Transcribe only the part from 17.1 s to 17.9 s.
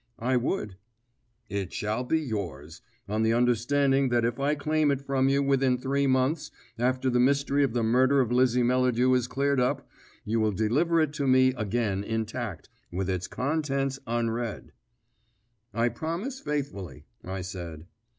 I said.